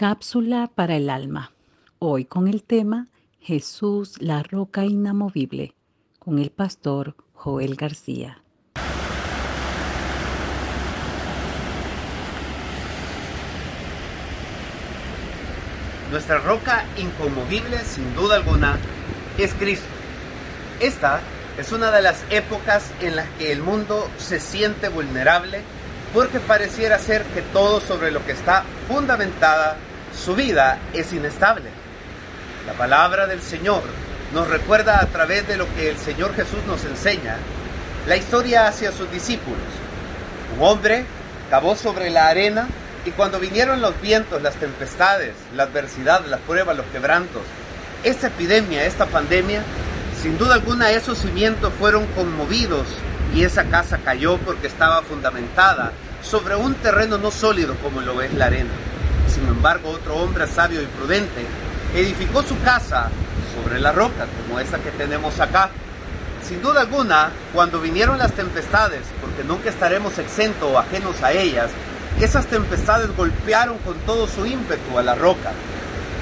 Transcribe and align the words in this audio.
Cápsula 0.00 0.70
para 0.74 0.96
el 0.96 1.10
alma. 1.10 1.52
Hoy 1.98 2.24
con 2.24 2.48
el 2.48 2.62
tema 2.62 3.08
Jesús, 3.38 4.14
la 4.18 4.42
roca 4.42 4.86
inamovible, 4.86 5.74
con 6.18 6.38
el 6.38 6.48
pastor 6.48 7.16
Joel 7.34 7.74
García. 7.74 8.42
Nuestra 16.10 16.38
roca 16.38 16.86
inconmovible, 16.96 17.80
sin 17.80 18.14
duda 18.14 18.36
alguna, 18.36 18.78
es 19.36 19.52
Cristo. 19.52 19.84
Esta 20.80 21.20
es 21.58 21.72
una 21.72 21.90
de 21.90 22.00
las 22.00 22.24
épocas 22.30 22.90
en 23.02 23.16
las 23.16 23.28
que 23.32 23.52
el 23.52 23.62
mundo 23.62 24.08
se 24.16 24.40
siente 24.40 24.88
vulnerable 24.88 25.60
porque 26.14 26.40
pareciera 26.40 26.98
ser 26.98 27.22
que 27.34 27.42
todo 27.42 27.80
sobre 27.80 28.10
lo 28.10 28.24
que 28.24 28.32
está 28.32 28.64
fundamentada 28.88 29.76
su 30.24 30.34
vida 30.34 30.78
es 30.92 31.12
inestable. 31.12 31.70
La 32.66 32.74
palabra 32.74 33.26
del 33.26 33.40
Señor 33.40 33.82
nos 34.34 34.48
recuerda 34.48 35.00
a 35.00 35.06
través 35.06 35.48
de 35.48 35.56
lo 35.56 35.66
que 35.74 35.90
el 35.90 35.96
Señor 35.96 36.34
Jesús 36.34 36.60
nos 36.66 36.84
enseña 36.84 37.36
la 38.06 38.16
historia 38.16 38.66
hacia 38.66 38.92
sus 38.92 39.10
discípulos. 39.10 39.58
Un 40.56 40.66
hombre 40.66 41.04
cavó 41.48 41.74
sobre 41.74 42.10
la 42.10 42.28
arena 42.28 42.68
y 43.06 43.10
cuando 43.12 43.40
vinieron 43.40 43.80
los 43.80 43.98
vientos, 44.02 44.42
las 44.42 44.54
tempestades, 44.56 45.34
la 45.56 45.64
adversidad, 45.64 46.24
las 46.26 46.40
pruebas, 46.40 46.76
los 46.76 46.86
quebrantos, 46.86 47.42
esta 48.04 48.26
epidemia, 48.26 48.84
esta 48.84 49.06
pandemia, 49.06 49.62
sin 50.20 50.36
duda 50.36 50.54
alguna 50.54 50.90
esos 50.90 51.18
cimientos 51.18 51.72
fueron 51.78 52.06
conmovidos 52.08 52.86
y 53.34 53.44
esa 53.44 53.64
casa 53.64 53.98
cayó 54.04 54.36
porque 54.38 54.66
estaba 54.66 55.02
fundamentada 55.02 55.92
sobre 56.22 56.56
un 56.56 56.74
terreno 56.74 57.16
no 57.16 57.30
sólido 57.30 57.74
como 57.76 58.02
lo 58.02 58.20
es 58.20 58.34
la 58.34 58.46
arena. 58.46 58.70
Sin 59.34 59.46
embargo, 59.46 59.90
otro 59.90 60.16
hombre 60.16 60.46
sabio 60.46 60.82
y 60.82 60.86
prudente 60.86 61.46
edificó 61.94 62.42
su 62.42 62.58
casa 62.60 63.08
sobre 63.54 63.80
la 63.80 63.92
roca, 63.92 64.26
como 64.42 64.60
esa 64.60 64.78
que 64.78 64.90
tenemos 64.90 65.38
acá. 65.40 65.70
Sin 66.46 66.62
duda 66.62 66.80
alguna, 66.80 67.30
cuando 67.54 67.80
vinieron 67.80 68.18
las 68.18 68.32
tempestades, 68.32 69.02
porque 69.20 69.44
nunca 69.44 69.70
estaremos 69.70 70.18
exentos 70.18 70.68
o 70.72 70.78
ajenos 70.78 71.22
a 71.22 71.32
ellas, 71.32 71.70
esas 72.20 72.46
tempestades 72.46 73.14
golpearon 73.16 73.78
con 73.78 73.96
todo 74.00 74.26
su 74.26 74.46
ímpetu 74.46 74.98
a 74.98 75.02
la 75.02 75.14
roca. 75.14 75.52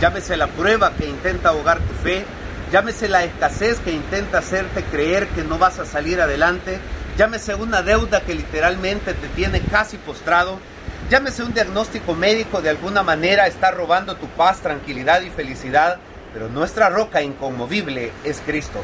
Llámese 0.00 0.36
la 0.36 0.46
prueba 0.46 0.92
que 0.92 1.06
intenta 1.06 1.50
ahogar 1.50 1.78
tu 1.78 1.94
fe, 2.02 2.24
llámese 2.70 3.08
la 3.08 3.24
escasez 3.24 3.78
que 3.80 3.92
intenta 3.92 4.38
hacerte 4.38 4.84
creer 4.84 5.28
que 5.28 5.42
no 5.42 5.58
vas 5.58 5.78
a 5.78 5.86
salir 5.86 6.20
adelante, 6.20 6.78
llámese 7.16 7.54
una 7.54 7.82
deuda 7.82 8.20
que 8.20 8.34
literalmente 8.34 9.14
te 9.14 9.28
tiene 9.28 9.60
casi 9.62 9.96
postrado, 9.96 10.58
llámese 11.08 11.42
un 11.42 11.54
diagnóstico 11.54 12.14
médico 12.14 12.60
de 12.60 12.70
alguna 12.70 13.02
manera 13.02 13.46
está 13.46 13.70
robando 13.70 14.16
tu 14.16 14.26
paz, 14.28 14.60
tranquilidad 14.60 15.22
y 15.22 15.30
felicidad, 15.30 15.98
pero 16.32 16.48
nuestra 16.48 16.88
roca 16.88 17.22
inconmovible 17.22 18.12
es 18.24 18.40
Cristo. 18.44 18.80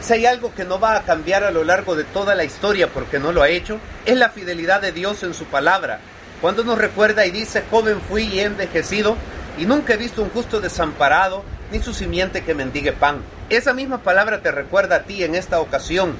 Si 0.00 0.12
hay 0.12 0.26
algo 0.26 0.54
que 0.54 0.64
no 0.64 0.78
va 0.78 0.96
a 0.96 1.02
cambiar 1.02 1.44
a 1.44 1.50
lo 1.50 1.64
largo 1.64 1.96
de 1.96 2.04
toda 2.04 2.34
la 2.34 2.44
historia 2.44 2.88
porque 2.88 3.18
no 3.18 3.32
lo 3.32 3.42
ha 3.42 3.48
hecho, 3.48 3.78
es 4.04 4.16
la 4.16 4.30
fidelidad 4.30 4.80
de 4.80 4.92
Dios 4.92 5.22
en 5.22 5.34
su 5.34 5.46
palabra. 5.46 6.00
Cuando 6.40 6.64
nos 6.64 6.78
recuerda 6.78 7.26
y 7.26 7.30
dice, 7.30 7.64
joven 7.70 8.00
fui 8.00 8.24
y 8.24 8.40
envejecido, 8.40 9.16
y 9.58 9.64
nunca 9.64 9.94
he 9.94 9.96
visto 9.96 10.22
un 10.22 10.30
justo 10.30 10.60
desamparado, 10.60 11.42
ni 11.72 11.80
su 11.80 11.92
simiente 11.94 12.44
que 12.44 12.54
mendigue 12.54 12.92
pan. 12.92 13.22
Esa 13.48 13.72
misma 13.72 13.98
palabra 13.98 14.42
te 14.42 14.52
recuerda 14.52 14.96
a 14.96 15.02
ti 15.02 15.24
en 15.24 15.34
esta 15.34 15.60
ocasión, 15.60 16.14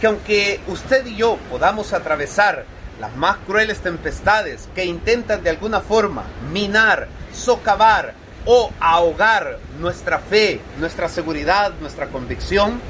que 0.00 0.06
aunque 0.06 0.60
usted 0.66 1.06
y 1.06 1.16
yo 1.16 1.38
podamos 1.50 1.92
atravesar 1.92 2.64
las 3.00 3.14
más 3.16 3.36
crueles 3.46 3.78
tempestades 3.78 4.68
que 4.74 4.84
intentan 4.84 5.42
de 5.42 5.50
alguna 5.50 5.80
forma 5.80 6.24
minar, 6.52 7.08
socavar 7.32 8.14
o 8.44 8.70
ahogar 8.80 9.58
nuestra 9.78 10.18
fe, 10.18 10.60
nuestra 10.78 11.08
seguridad, 11.08 11.72
nuestra 11.80 12.06
convicción, 12.08 12.80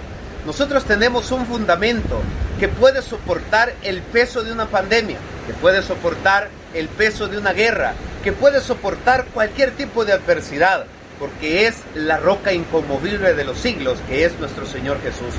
nosotros 0.47 0.85
tenemos 0.85 1.31
un 1.31 1.47
fundamento 1.47 2.21
que 2.59 2.69
puede 2.69 3.03
soportar 3.03 3.75
el 3.83 4.01
peso 4.03 4.43
de 4.43 4.53
una 4.53 4.67
pandemia, 4.67 5.19
que 5.47 5.53
puede 5.55 5.83
soportar 5.83 6.49
el 6.75 6.89
peso 6.89 7.29
de 7.29 7.39
una 7.39 7.53
guerra, 7.53 7.95
que 8.23 8.33
puede 8.33 8.61
soportar 8.61 9.27
cualquier 9.27 9.73
tipo 9.73 10.05
de 10.05 10.13
adversidad, 10.13 10.87
porque 11.19 11.67
es 11.67 11.83
la 11.95 12.19
roca 12.19 12.53
inconmovible 12.53 13.35
de 13.35 13.45
los 13.45 13.59
siglos, 13.59 13.99
que 14.09 14.25
es 14.25 14.39
nuestro 14.39 14.65
Señor 14.65 15.01
Jesús. 15.03 15.35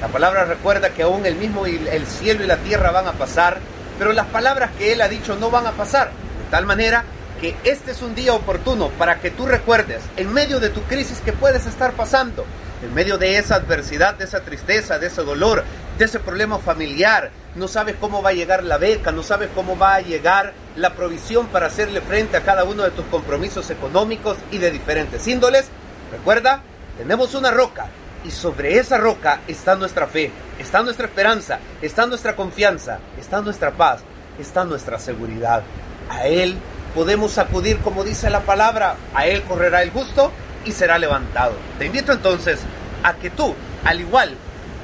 La 0.00 0.08
palabra 0.08 0.44
recuerda 0.44 0.90
que 0.90 1.02
aún 1.02 1.26
el 1.26 1.36
mismo 1.36 1.66
el 1.66 2.06
cielo 2.06 2.42
y 2.42 2.46
la 2.46 2.56
tierra 2.56 2.90
van 2.90 3.06
a 3.06 3.12
pasar, 3.12 3.60
pero 4.02 4.14
las 4.14 4.26
palabras 4.26 4.72
que 4.76 4.92
Él 4.92 5.00
ha 5.00 5.06
dicho 5.06 5.36
no 5.36 5.48
van 5.48 5.64
a 5.64 5.70
pasar. 5.70 6.08
De 6.08 6.50
tal 6.50 6.66
manera 6.66 7.04
que 7.40 7.54
este 7.62 7.92
es 7.92 8.02
un 8.02 8.16
día 8.16 8.34
oportuno 8.34 8.88
para 8.98 9.20
que 9.20 9.30
tú 9.30 9.46
recuerdes, 9.46 10.02
en 10.16 10.32
medio 10.32 10.58
de 10.58 10.70
tu 10.70 10.82
crisis 10.82 11.20
que 11.20 11.32
puedes 11.32 11.66
estar 11.66 11.92
pasando, 11.92 12.44
en 12.82 12.92
medio 12.94 13.16
de 13.16 13.38
esa 13.38 13.54
adversidad, 13.54 14.14
de 14.14 14.24
esa 14.24 14.40
tristeza, 14.40 14.98
de 14.98 15.06
ese 15.06 15.22
dolor, 15.22 15.62
de 15.98 16.04
ese 16.04 16.18
problema 16.18 16.58
familiar, 16.58 17.30
no 17.54 17.68
sabes 17.68 17.94
cómo 18.00 18.22
va 18.22 18.30
a 18.30 18.32
llegar 18.32 18.64
la 18.64 18.76
beca, 18.76 19.12
no 19.12 19.22
sabes 19.22 19.50
cómo 19.54 19.78
va 19.78 19.94
a 19.94 20.00
llegar 20.00 20.52
la 20.74 20.94
provisión 20.94 21.46
para 21.46 21.66
hacerle 21.66 22.00
frente 22.00 22.36
a 22.36 22.42
cada 22.42 22.64
uno 22.64 22.82
de 22.82 22.90
tus 22.90 23.04
compromisos 23.04 23.70
económicos 23.70 24.36
y 24.50 24.58
de 24.58 24.72
diferentes 24.72 25.28
índoles, 25.28 25.66
recuerda, 26.10 26.60
tenemos 26.98 27.36
una 27.36 27.52
roca 27.52 27.86
y 28.24 28.30
sobre 28.30 28.78
esa 28.78 28.98
roca 28.98 29.40
está 29.48 29.74
nuestra 29.74 30.06
fe, 30.06 30.30
está 30.58 30.82
nuestra 30.82 31.06
esperanza, 31.06 31.58
está 31.80 32.06
nuestra 32.06 32.36
confianza, 32.36 32.98
está 33.18 33.40
nuestra 33.40 33.72
paz, 33.72 34.00
está 34.38 34.64
nuestra 34.64 34.98
seguridad. 34.98 35.62
A 36.08 36.26
Él 36.26 36.56
podemos 36.94 37.38
acudir 37.38 37.78
como 37.78 38.04
dice 38.04 38.30
la 38.30 38.40
palabra, 38.40 38.96
a 39.14 39.26
Él 39.26 39.42
correrá 39.42 39.82
el 39.82 39.90
justo 39.90 40.30
y 40.64 40.72
será 40.72 40.98
levantado. 40.98 41.54
Te 41.78 41.86
invito 41.86 42.12
entonces 42.12 42.60
a 43.02 43.14
que 43.14 43.30
tú, 43.30 43.54
al 43.84 44.00
igual 44.00 44.36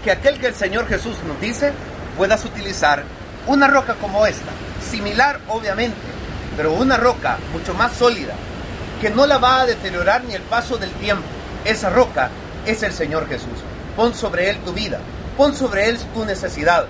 que 0.02 0.10
aquel 0.10 0.38
que 0.38 0.46
el 0.46 0.54
Señor 0.54 0.86
Jesús 0.86 1.16
nos 1.26 1.40
dice, 1.40 1.72
puedas 2.16 2.44
utilizar 2.44 3.04
una 3.46 3.66
roca 3.66 3.94
como 3.94 4.26
esta, 4.26 4.50
similar 4.90 5.40
obviamente, 5.48 5.96
pero 6.56 6.72
una 6.72 6.96
roca 6.96 7.38
mucho 7.52 7.74
más 7.74 7.92
sólida, 7.92 8.34
que 9.00 9.10
no 9.10 9.26
la 9.26 9.38
va 9.38 9.60
a 9.60 9.66
deteriorar 9.66 10.24
ni 10.24 10.34
el 10.34 10.42
paso 10.42 10.76
del 10.76 10.90
tiempo. 10.92 11.24
Esa 11.64 11.90
roca 11.90 12.30
es 12.68 12.82
el 12.82 12.92
Señor 12.92 13.26
Jesús. 13.28 13.58
Pon 13.96 14.14
sobre 14.14 14.50
Él 14.50 14.58
tu 14.58 14.72
vida, 14.72 15.00
pon 15.36 15.54
sobre 15.54 15.88
Él 15.88 15.98
tu 16.14 16.24
necesidad. 16.24 16.86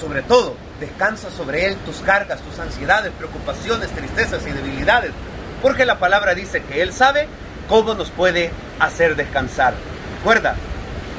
Sobre 0.00 0.22
todo, 0.22 0.56
descansa 0.80 1.30
sobre 1.30 1.66
Él 1.66 1.76
tus 1.84 1.98
cargas, 1.98 2.40
tus 2.40 2.58
ansiedades, 2.58 3.12
preocupaciones, 3.12 3.90
tristezas 3.90 4.46
y 4.46 4.50
debilidades. 4.50 5.12
Porque 5.60 5.84
la 5.84 5.98
palabra 5.98 6.34
dice 6.34 6.62
que 6.62 6.80
Él 6.82 6.92
sabe 6.92 7.28
cómo 7.68 7.94
nos 7.94 8.10
puede 8.10 8.50
hacer 8.80 9.16
descansar. 9.16 9.74
Recuerda, 10.18 10.54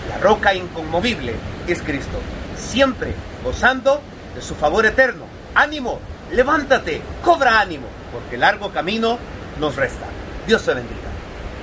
la 0.09 0.17
roca 0.17 0.55
inconmovible 0.55 1.35
es 1.67 1.81
Cristo, 1.83 2.19
siempre 2.57 3.13
gozando 3.43 4.01
de 4.33 4.41
su 4.41 4.55
favor 4.55 4.85
eterno. 4.85 5.25
Ánimo, 5.53 5.99
levántate, 6.31 7.01
cobra 7.23 7.59
ánimo, 7.59 7.87
porque 8.11 8.37
largo 8.37 8.71
camino 8.71 9.19
nos 9.59 9.75
resta. 9.75 10.05
Dios 10.47 10.63
te 10.63 10.73
bendiga. 10.73 11.08